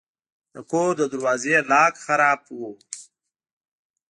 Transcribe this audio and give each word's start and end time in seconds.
د 0.53 0.55
کور 0.71 0.91
د 0.97 1.01
دروازې 1.13 1.55
لاک 1.71 1.93
خراب 2.05 2.39
و. 2.59 2.59